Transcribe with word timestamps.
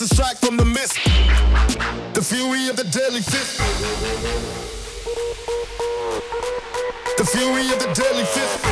It's 0.00 0.14
strike 0.14 0.36
from 0.36 0.56
the 0.56 0.64
mist. 0.64 0.94
The 2.14 2.22
fury 2.22 2.68
of 2.68 2.76
the 2.76 2.84
deadly 2.84 3.20
fist. 3.20 3.58
The 7.16 7.24
fury 7.24 7.62
of 7.72 7.80
the 7.80 7.92
deadly 7.94 8.22
fist. 8.22 8.62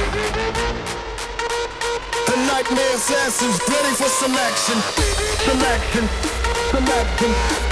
The 2.27 2.37
nightmare 2.47 2.95
assassins 2.95 3.59
ready 3.69 3.95
for 3.97 4.09
some 4.09 4.37
action. 4.37 4.79
Some 5.43 5.61
action. 5.63 6.09
Some 6.71 6.85
action. 6.85 7.66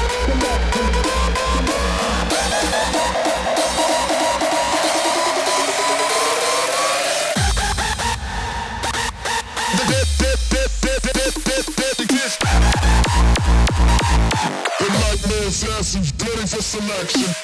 selection. 16.75 17.44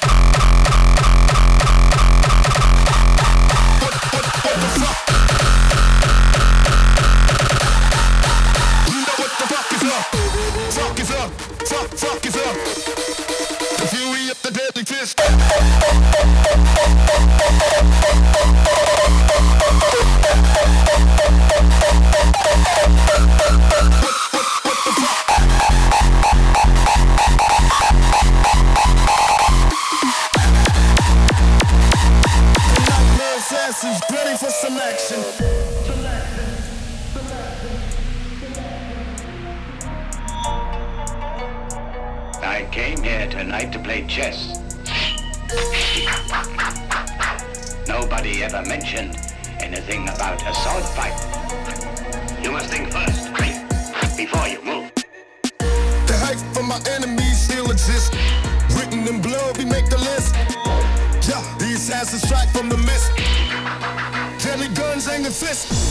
the 34.51 34.57
selection. 34.57 35.21
I 42.43 42.69
came 42.73 43.01
here 43.03 43.29
tonight 43.29 43.73
to 43.73 43.79
play 43.79 44.05
chess. 44.09 44.59
Nobody 47.87 48.43
ever 48.43 48.63
mentioned 48.63 49.17
anything 49.61 50.09
about 50.09 50.43
a 50.43 50.55
sword 50.55 50.85
fight. 50.97 51.15
You 52.43 52.51
must 52.51 52.71
think 52.71 52.91
first, 52.91 53.33
before 54.17 54.49
you 54.49 54.61
move. 54.65 54.91
The 56.09 56.17
hype 56.25 56.39
for 56.55 56.65
my 56.65 56.81
enemies 56.97 57.39
still 57.39 57.71
exists. 57.71 58.11
Written 58.75 59.07
in 59.07 59.23
blood, 59.23 59.59
we 59.59 59.65
make 59.65 59.89
the 59.89 59.99
list. 59.99 60.35
Yeah, 61.29 61.41
these 61.59 61.89
assassins 61.89 62.23
strike 62.23 62.49
from 62.49 62.69
the 62.69 62.79
mist 62.79 63.13
the 64.71 64.81
guns 64.81 65.09
and 65.09 65.25
the 65.25 65.31
fists. 65.31 65.91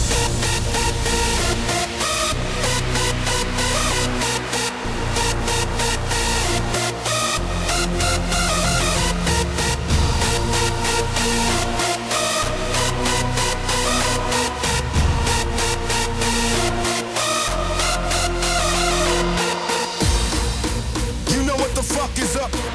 is 22.22 22.36
up. 22.36 22.69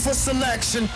for 0.00 0.14
selection. 0.14 0.88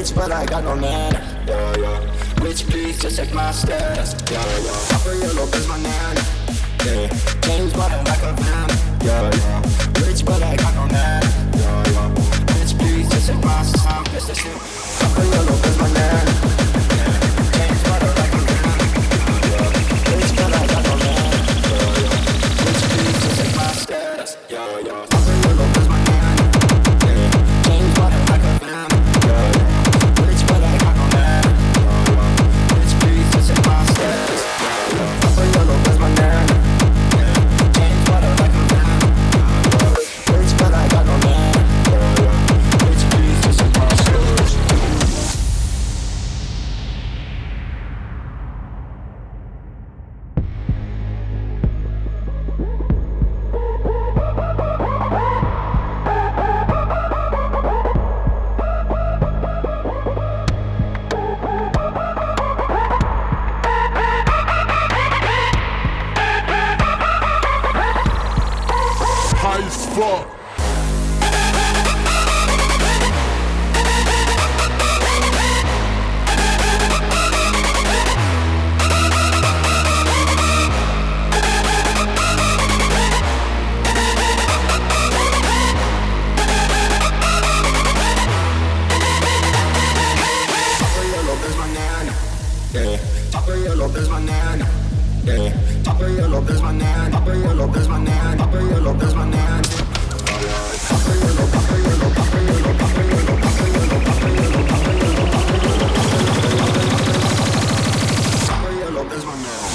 Rich 0.00 0.14
but 0.14 0.32
I 0.32 0.46
got 0.46 0.64
no 0.64 0.74
man. 0.74 1.12
Yeah, 1.46 1.76
yeah. 1.76 2.42
Rich 2.42 2.66
please, 2.68 2.98
just 2.98 3.18
check 3.18 3.34
my 3.34 3.50
stats. 3.50 4.16
Yeah, 4.32 4.40
yeah. 4.64 4.70
Rafael 4.96 5.34
Lopez, 5.34 5.68
my 5.68 5.76
man. 5.76 6.16
Yeah. 6.86 7.08
James 7.42 7.74
Bond, 7.74 8.08
like 8.08 8.22
a 8.22 8.32
man. 8.40 8.68
Yeah, 9.04 9.30
yeah. 9.30 10.06
Rich, 10.06 10.24
but 10.24 10.42
I 10.42 10.56
got 10.56 10.74
no 10.74 10.86
man. 10.86 11.22
Yeah, 11.52 11.90
yeah. 11.92 12.58
Rich 12.58 12.78
please, 12.78 13.10
just 13.10 13.26
check 13.28 13.44
my 13.44 13.60
stats. 13.60 15.02
Rafael 15.02 15.44
Lopez. 15.44 15.59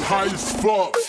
High 0.08 0.26
as 0.26 0.52
fuck. 0.62 1.05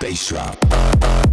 Sometimes 0.00 0.32
I 0.32 1.27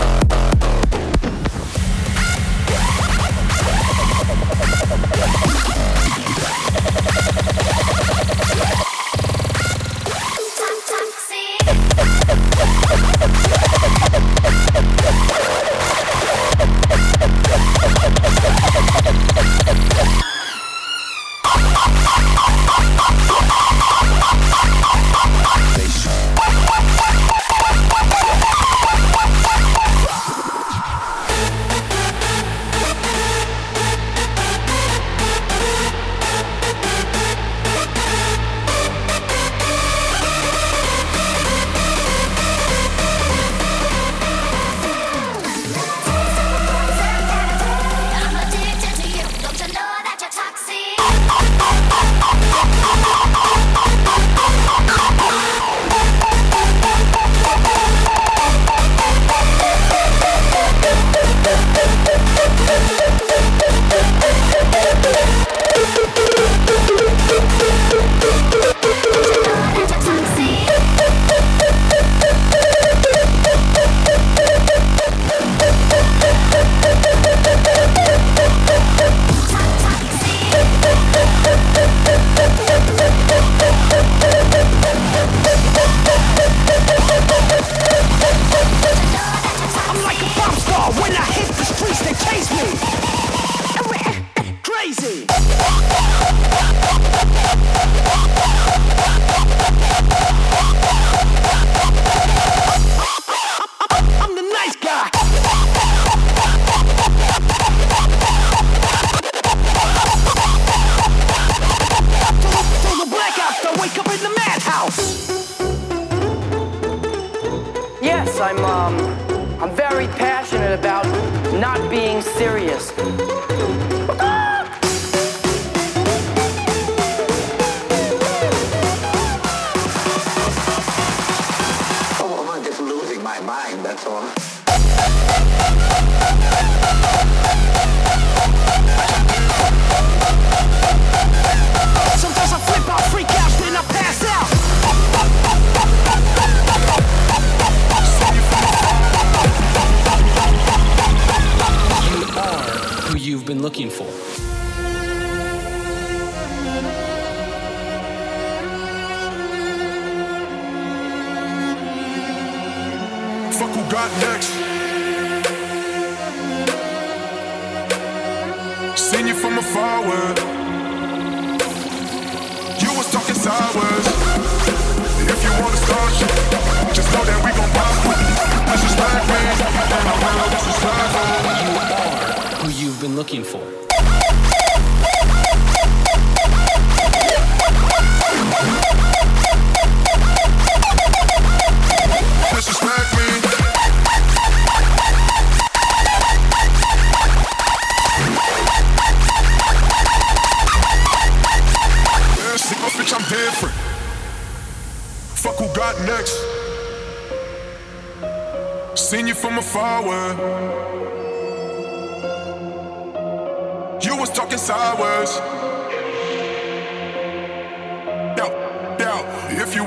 flip 122.25 122.94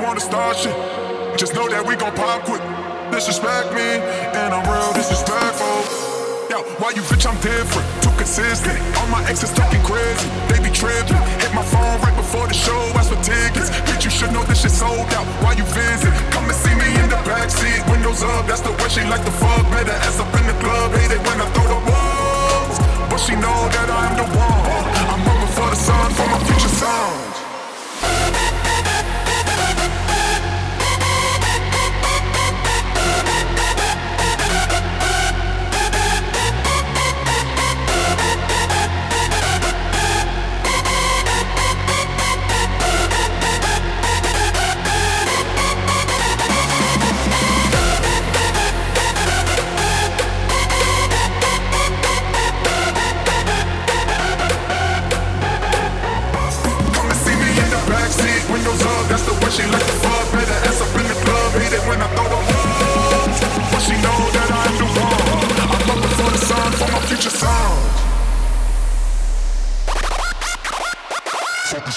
wanna 0.09 0.21
start 0.25 0.57
shit, 0.57 0.73
just 1.37 1.53
know 1.53 1.69
that 1.69 1.85
we 1.85 1.93
gon' 1.93 2.17
pop 2.17 2.41
quick. 2.49 2.65
Disrespect 3.13 3.77
me, 3.77 4.01
and 4.33 4.57
I'm 4.57 4.65
real 4.65 4.89
disrespectful. 4.97 5.85
Yo, 6.49 6.65
why 6.81 6.97
you 6.97 7.05
bitch, 7.13 7.29
I'm 7.29 7.37
different, 7.45 7.85
too 8.01 8.09
consistent. 8.17 8.81
All 8.97 9.05
my 9.13 9.21
exes 9.29 9.53
talking 9.53 9.85
crazy, 9.85 10.25
they 10.49 10.65
be 10.65 10.73
tripping. 10.73 11.21
Hit 11.45 11.53
my 11.53 11.61
phone 11.61 12.01
right 12.01 12.17
before 12.17 12.49
the 12.49 12.57
show, 12.57 12.81
ask 12.97 13.13
for 13.13 13.21
tickets. 13.21 13.69
Bitch, 13.85 14.09
you 14.09 14.13
should 14.17 14.33
know 14.33 14.41
this 14.49 14.65
shit 14.65 14.73
sold 14.73 15.13
out. 15.13 15.29
Why 15.45 15.53
you 15.53 15.69
visit? 15.77 16.09
Come 16.33 16.49
and 16.49 16.57
see 16.57 16.73
me 16.73 16.89
in 16.89 17.13
the 17.13 17.21
backseat, 17.29 17.85
windows 17.93 18.25
up. 18.25 18.49
That's 18.49 18.65
the 18.65 18.73
way 18.81 18.89
she 18.89 19.05
like 19.13 19.29
to 19.29 19.35
fuck. 19.37 19.61
Better 19.69 19.93
ass 20.09 20.17
up 20.25 20.33
in 20.41 20.49
the 20.49 20.57
club, 20.65 20.89
hate 20.97 21.13
it 21.13 21.21
when 21.21 21.37
I 21.37 21.45
throw 21.53 21.69
the 21.69 21.81
balls. 21.85 22.81
But 23.13 23.21
she 23.21 23.37
know 23.37 23.61
that 23.77 23.89
I'm 23.93 24.17
the 24.17 24.25
one. 24.25 24.89
I'm 25.13 25.21
moving 25.21 25.53
for 25.53 25.69
the 25.69 25.77
sun, 25.77 26.09
for 26.17 26.25
my 26.33 26.41
future 26.49 26.73
sons. 26.81 27.38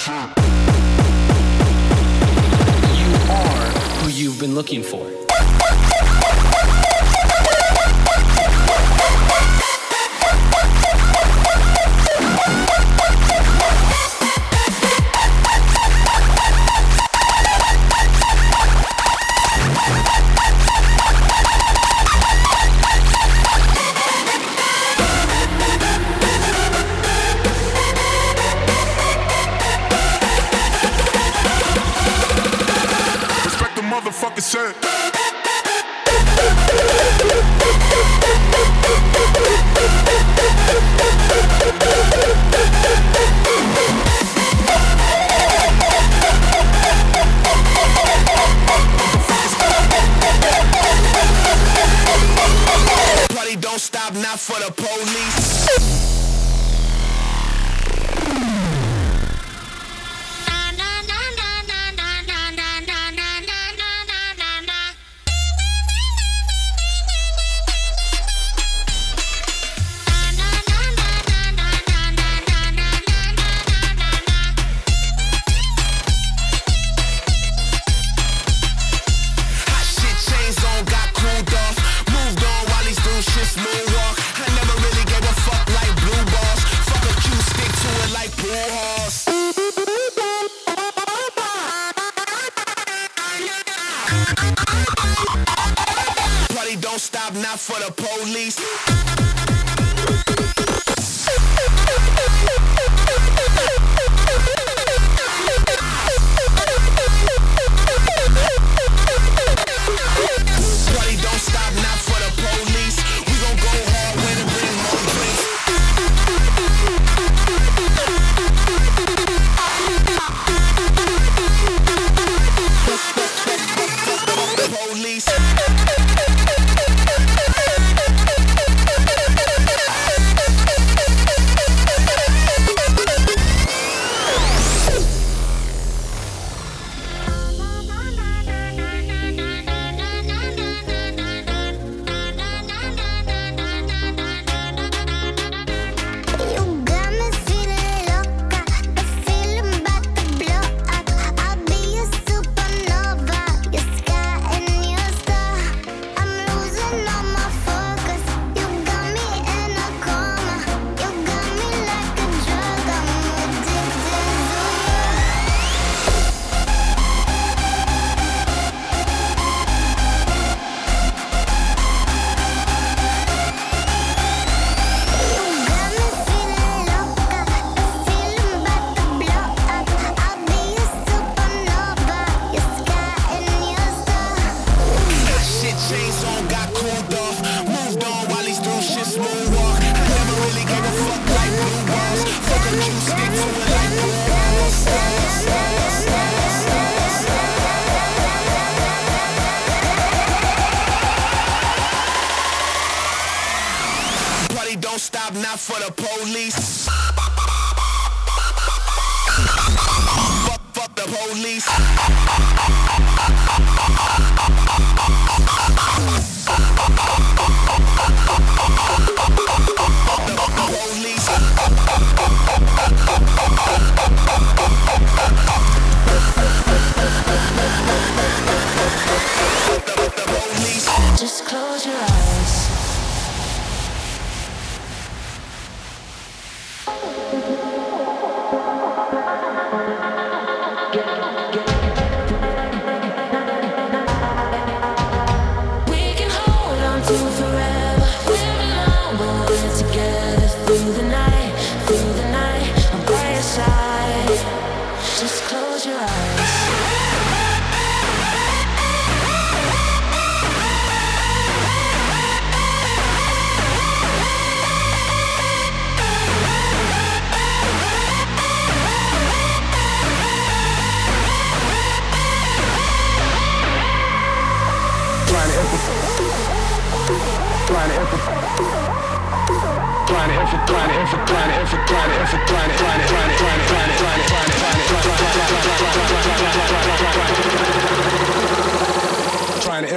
You 0.01 0.13
are 3.29 3.69
who 3.99 4.09
you've 4.09 4.39
been 4.39 4.55
looking 4.55 4.81
for. 4.81 5.30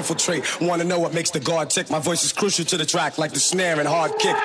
infiltrate. 0.05 0.61
Wanna 0.61 0.85
know 0.85 0.99
what 0.99 1.15
makes 1.15 1.31
the 1.31 1.41
guard 1.41 1.71
tick? 1.71 1.89
My 1.89 1.99
voice 1.99 2.25
is 2.25 2.33
crucial 2.33 2.65
to 2.67 2.77
the 2.77 2.85
track, 2.85 3.17
like 3.17 3.33
the 3.33 3.41
snare 3.41 3.79
and 3.79 3.89
hard 3.89 4.13
kick. 4.19 4.37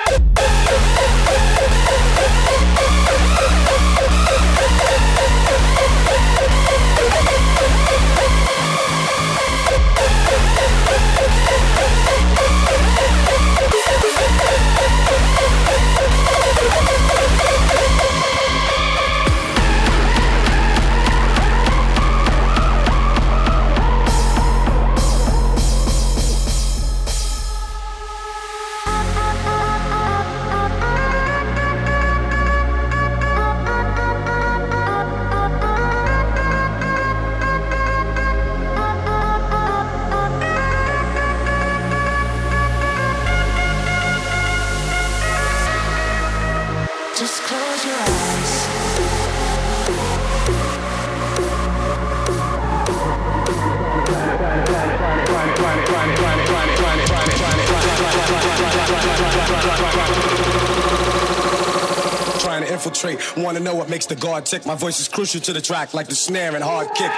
wanna 63.60 63.72
know 63.72 63.78
what 63.78 63.90
makes 63.90 64.06
the 64.06 64.16
guard 64.16 64.46
tick. 64.46 64.64
My 64.64 64.74
voice 64.74 65.00
is 65.00 65.08
crucial 65.08 65.40
to 65.42 65.52
the 65.52 65.60
track, 65.60 65.92
like 65.92 66.06
the 66.06 66.14
snare 66.14 66.54
and 66.54 66.64
hard 66.64 66.88
kick. 66.94 67.10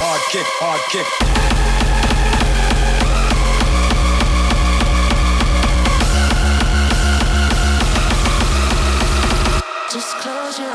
Hard 0.00 0.20
kick, 0.32 0.46
hard 0.58 0.80
kick. 0.90 1.06
Just 9.92 10.16
close 10.16 10.58
your 10.58 10.68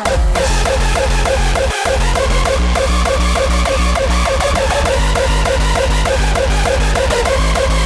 eyes. 3.96 3.99
Thank 5.12 5.24
you. 7.74 7.79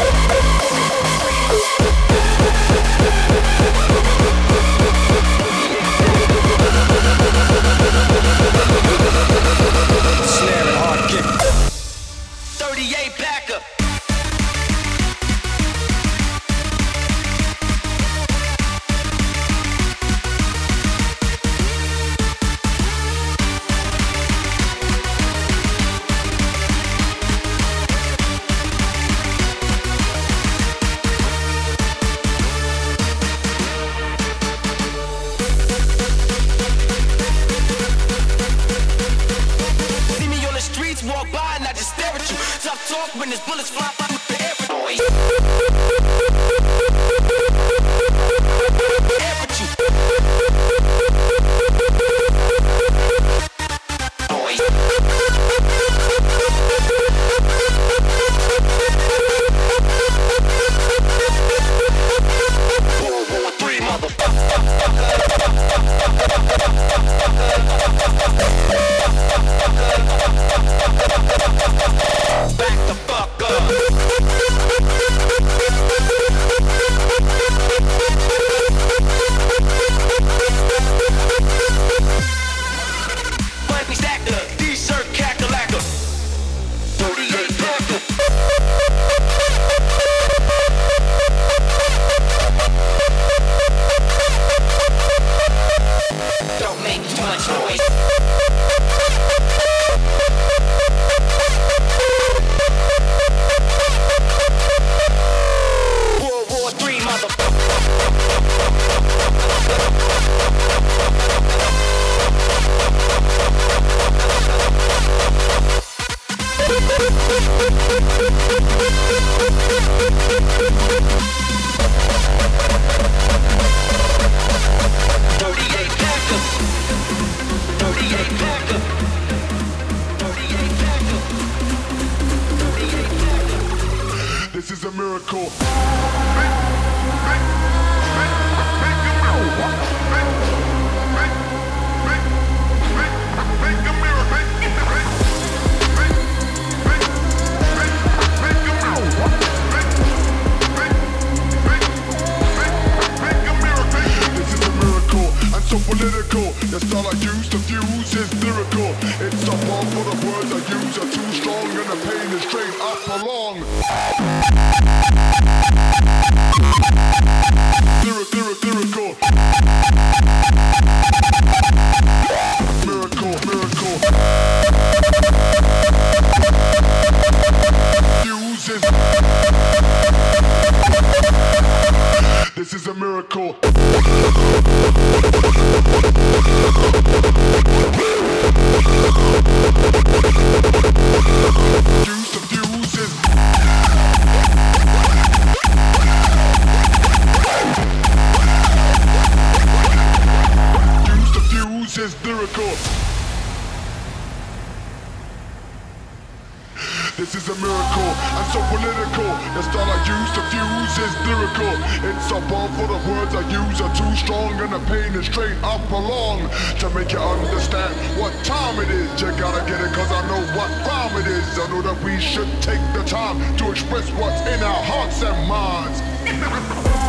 This 207.15 207.35
is 207.35 207.47
a 207.47 207.53
miracle 207.61 208.09
and 208.09 208.45
so 208.49 208.59
political. 208.73 209.29
The 209.53 209.61
style 209.61 209.85
I 209.85 210.01
use 210.01 210.31
to 210.33 210.41
fuse 210.49 210.97
is 210.97 211.13
lyrical. 211.29 211.73
It's 212.09 212.31
a 212.31 212.41
bomb 212.49 212.73
for 212.73 212.87
the 212.87 212.97
words 213.07 213.35
I 213.35 213.45
use 213.53 213.81
are 213.81 213.93
too 213.93 214.15
strong 214.17 214.59
and 214.59 214.73
the 214.73 214.79
pain 214.89 215.13
is 215.13 215.27
straight 215.27 215.55
up 215.61 215.85
along. 215.91 216.49
To 216.79 216.89
make 216.89 217.11
you 217.11 217.19
understand 217.19 217.93
what 218.19 218.33
time 218.43 218.79
it 218.79 218.89
is, 218.89 219.21
you 219.21 219.29
gotta 219.37 219.63
get 219.69 219.79
it 219.79 219.93
cause 219.93 220.11
I 220.11 220.25
know 220.25 220.41
what 220.57 220.69
rhyme 220.89 221.21
it 221.21 221.27
is. 221.27 221.59
I 221.59 221.69
know 221.69 221.83
that 221.83 222.01
we 222.03 222.19
should 222.19 222.49
take 222.63 222.81
the 222.97 223.03
time 223.05 223.37
to 223.57 223.69
express 223.69 224.09
what's 224.17 224.41
in 224.49 224.63
our 224.63 224.83
hearts 224.83 225.21
and 225.21 225.47
minds. 225.47 226.99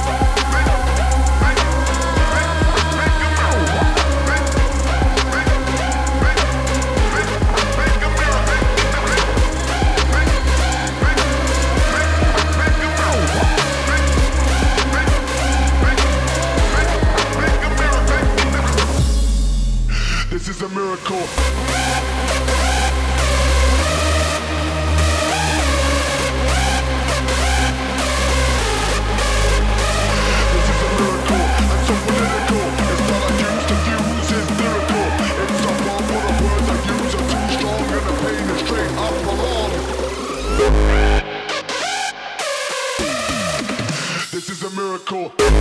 is 20.55 20.63
a 20.63 20.69
miracle. 20.69 21.17
This 44.31 44.49
is 44.51 44.63
a 44.63 44.71
miracle 44.71 45.55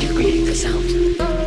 You 0.00 0.12
create 0.14 0.44
the 0.44 0.54
sound. 0.54 1.43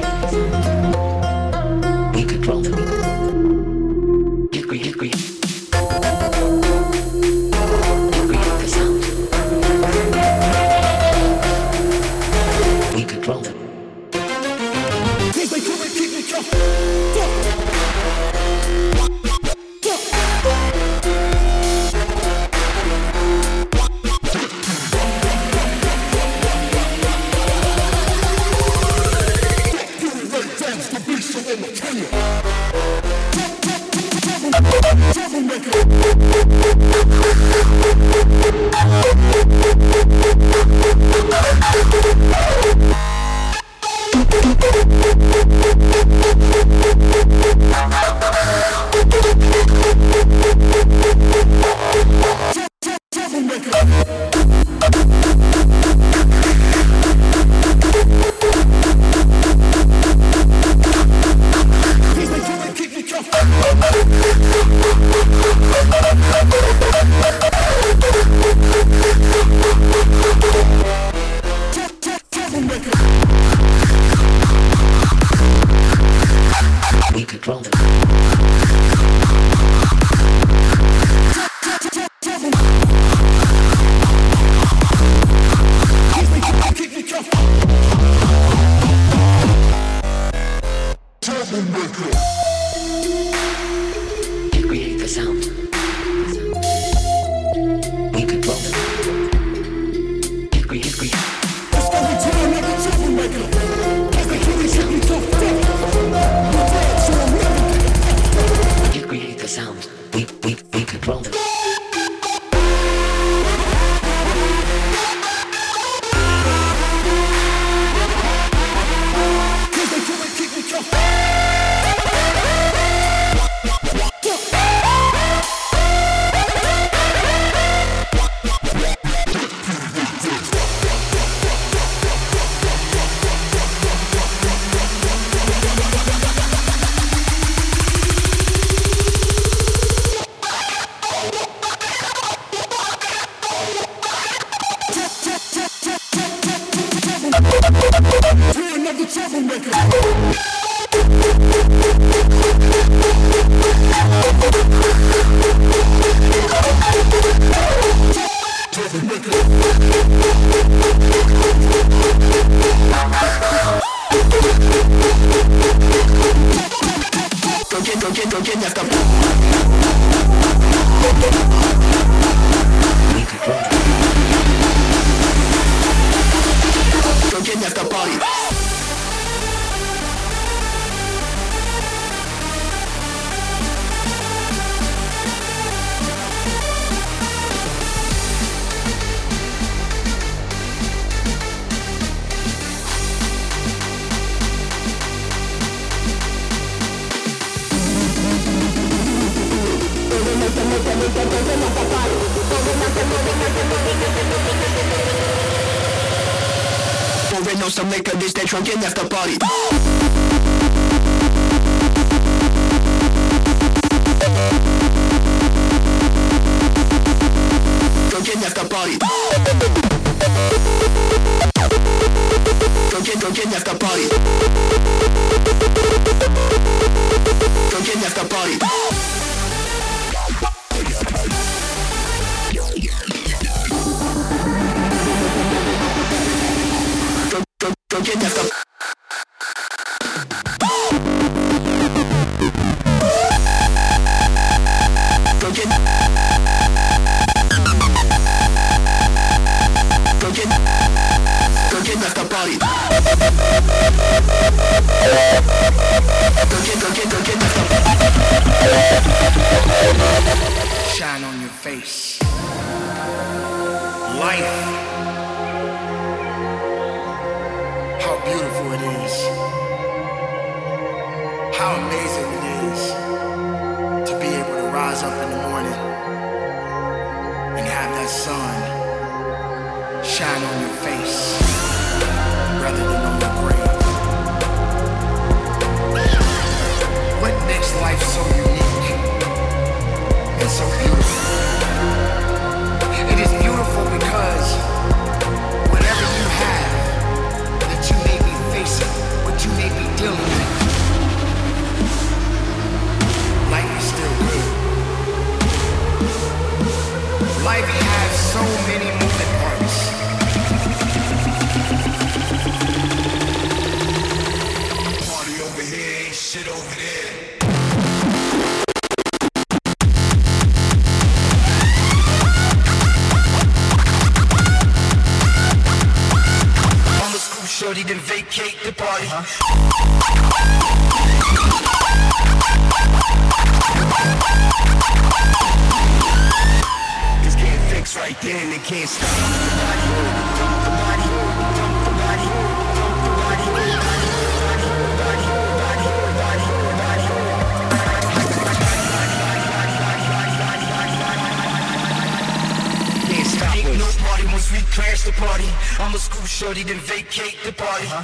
Shorty 356.37 356.61
then 356.61 356.77
vacate 356.81 357.35
the 357.43 357.51
party. 357.51 357.87
Uh-huh. 357.87 358.03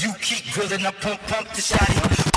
You 0.00 0.12
keep 0.20 0.52
grilling, 0.52 0.84
I 0.84 0.90
pump, 0.90 1.20
pump 1.28 1.48
the 1.50 1.60
shotty. 1.60 2.29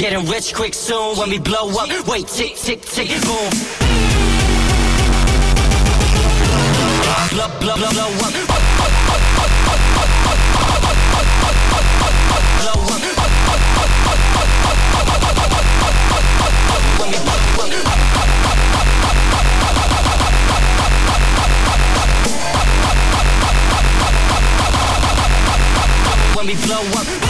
Getting 0.00 0.24
rich 0.30 0.54
quick 0.54 0.72
soon 0.72 1.14
when 1.18 1.28
we 1.28 1.38
blow 1.38 1.68
up. 1.78 1.90
Wait, 2.06 2.26
tick 2.26 2.56
tick 2.56 2.80
tick 2.80 3.08
boom. 3.20 3.50
Blow 7.30 7.48
blow 7.60 7.76
blow 7.76 7.90
blow 7.92 8.08
up. 8.08 8.32
When 26.36 26.46
we 26.46 26.54
blow 26.64 26.80
up. 26.80 27.06
When 27.06 27.06
we 27.06 27.14
blow 27.14 27.24
up. 27.24 27.29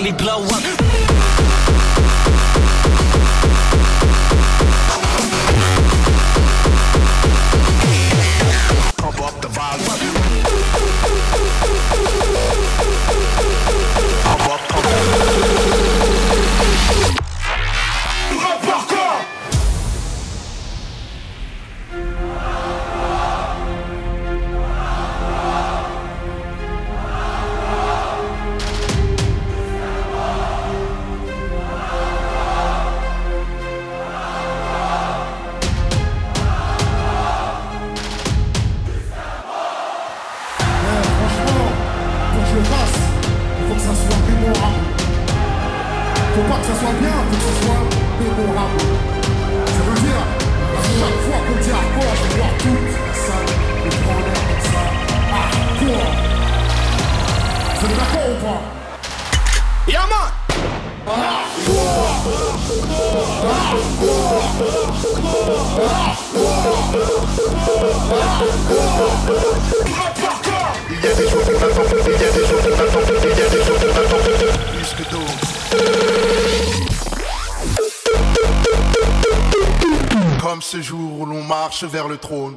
When 0.00 0.12
we 0.12 0.18
blow 0.18 0.42
up. 0.44 0.62
Pump 8.96 9.20
up 9.20 9.40
the 9.42 9.48
volume. 9.48 10.19
Il 62.72 62.76
y 71.02 71.06
a 71.06 71.14
des 71.14 71.28
jours 71.28 71.42
qui 71.42 71.50
m'attendent, 71.50 71.86
il 72.06 72.12
y 72.12 72.14
a 72.14 72.30
des 72.30 72.46
jours 72.46 72.60
qui 72.62 72.68
m'attendent, 72.68 73.16
il 73.22 73.28
y 73.28 73.42
a 73.42 73.48
des 73.48 73.62
jours 73.64 73.78
qui 73.78 73.86
m'attendent 73.86 74.36
plus 74.72 74.90
que 74.94 75.02
d'autres. 75.10 75.50
Comme 80.40 80.62
ce 80.62 80.80
jour 80.80 81.20
où 81.20 81.26
l'on 81.26 81.42
marche 81.42 81.82
vers 81.84 82.06
le 82.06 82.18
trône. 82.18 82.54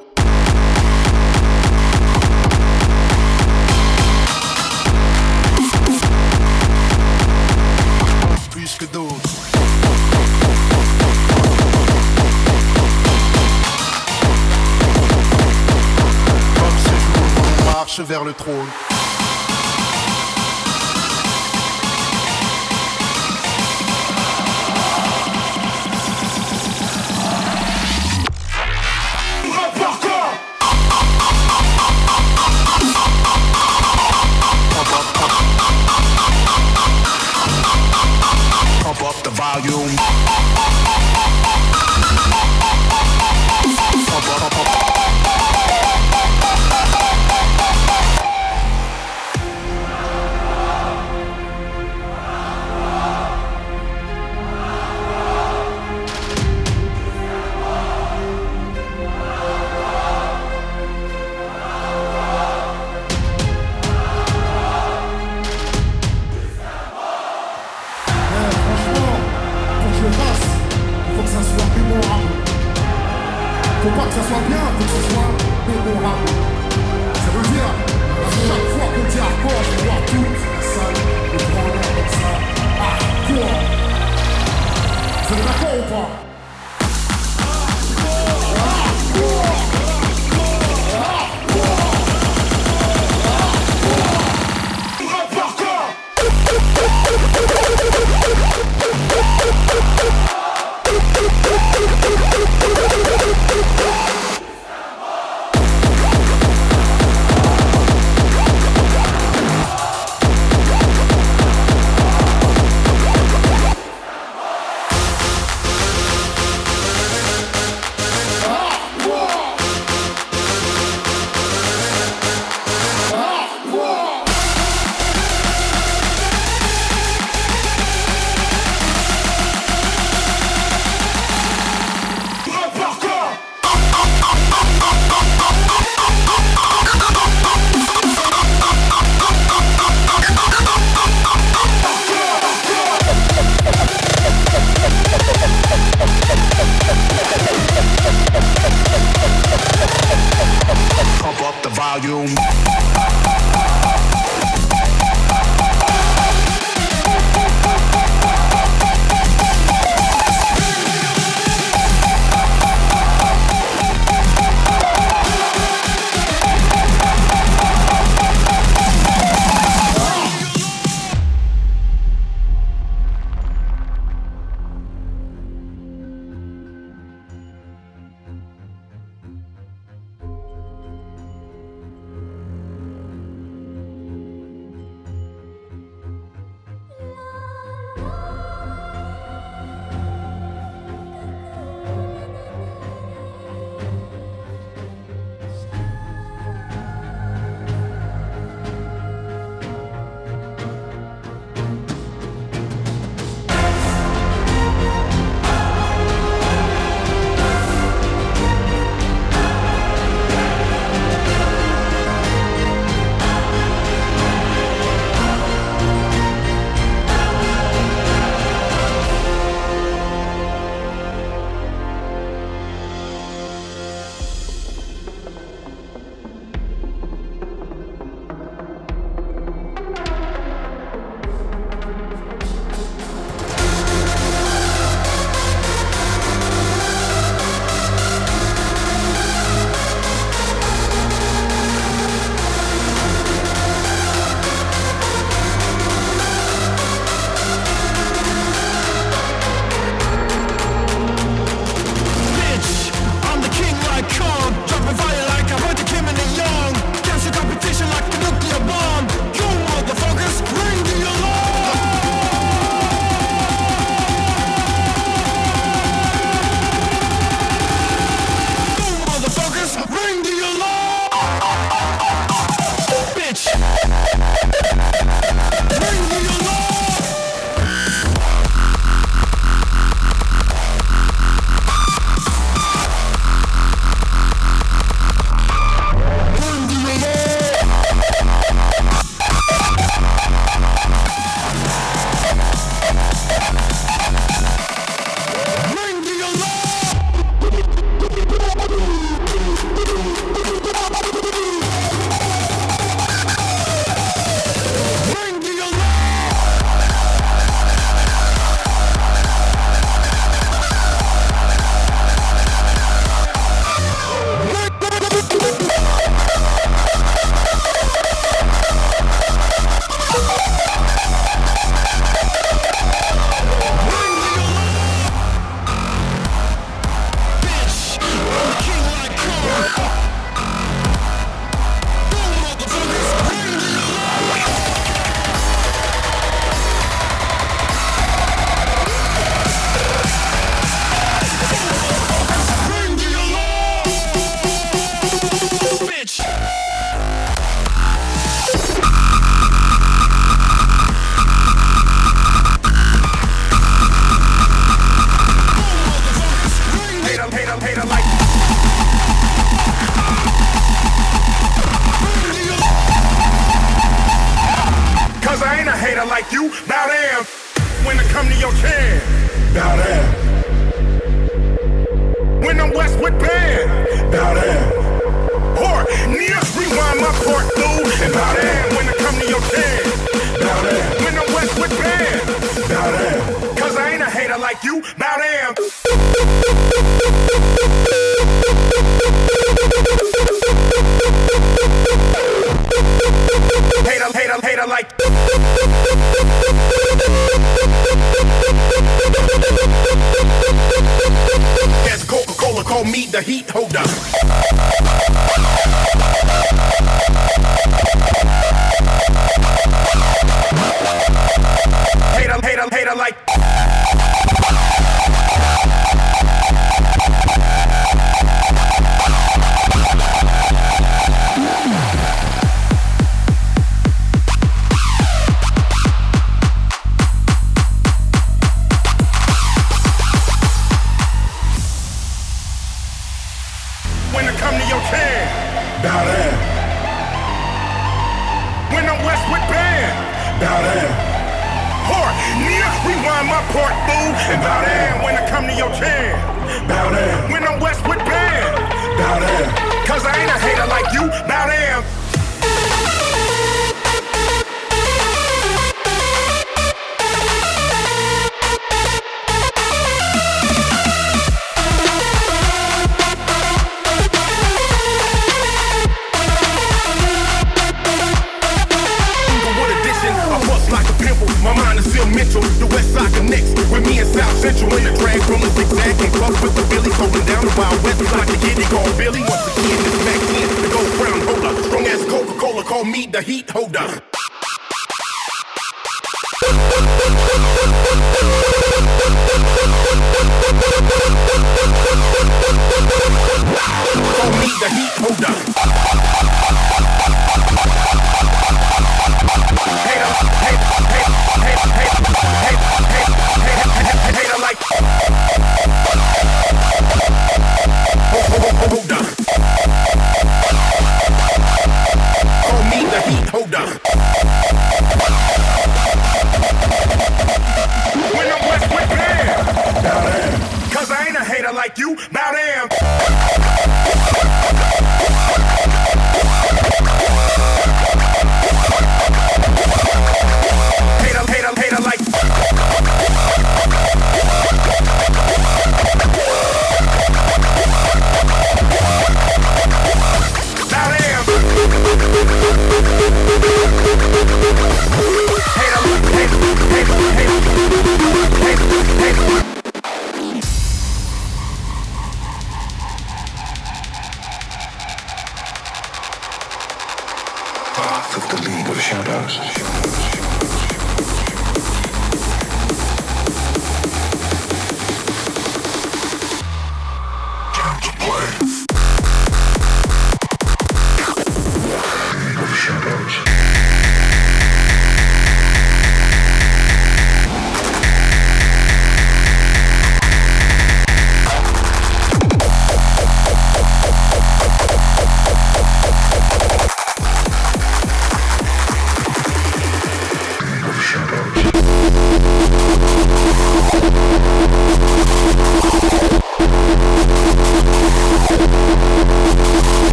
Vers 18.02 18.24
le 18.24 18.34
trône. 18.34 18.93